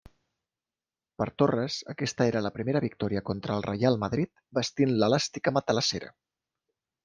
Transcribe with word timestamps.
Per 1.21 1.27
Torres, 1.41 1.75
aquesta 1.93 2.27
era 2.31 2.41
la 2.47 2.51
primera 2.57 2.83
victòria 2.87 3.23
contra 3.29 3.57
el 3.59 3.67
Reial 3.69 4.01
Madrid 4.07 4.35
vestint 4.61 4.99
l'elàstica 4.99 5.57
matalassera. 5.61 6.15